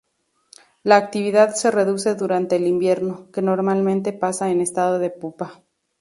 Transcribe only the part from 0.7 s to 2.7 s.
La actividad se reduce durante el